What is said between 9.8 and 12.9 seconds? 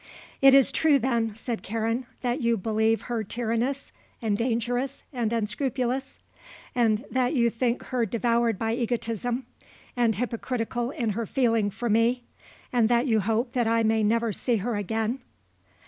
and hypocritical in her feeling for me, and